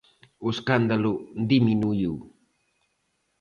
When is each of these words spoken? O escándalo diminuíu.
O 0.45 0.47
escándalo 0.55 1.11
diminuíu. 1.49 2.15